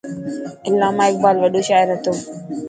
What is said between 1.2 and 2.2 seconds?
وڏو شاعر هتو.